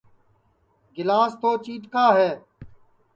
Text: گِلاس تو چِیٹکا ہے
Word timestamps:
گِلاس 0.95 1.31
تو 1.41 1.49
چِیٹکا 1.63 2.05
ہے 2.17 2.31